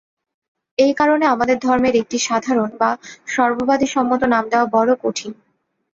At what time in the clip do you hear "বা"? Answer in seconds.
2.77-2.91